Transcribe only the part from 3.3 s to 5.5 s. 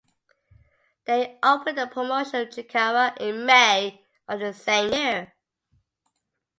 May of the same year.